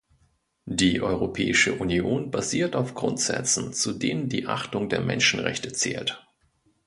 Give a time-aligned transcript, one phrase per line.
[0.65, 6.25] Die Europäische Union basiert auf Grundsätzen, zu denen die Achtung der Menschenrechte zählt.